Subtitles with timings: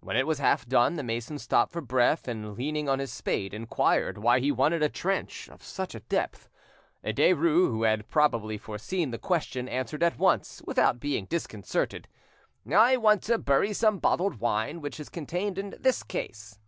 [0.00, 3.54] When it was half done, the mason stopped for breath, and leaning on his spade,
[3.54, 6.48] inquired why he wanted a trench of such a depth.
[7.04, 12.08] Derues, who had probably foreseen the question, answered at once, without being disconcerted—
[12.68, 16.58] "I want to bury some bottled wine which is contained in this case."